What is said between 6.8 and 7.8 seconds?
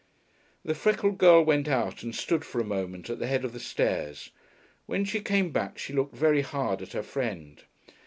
at her friend.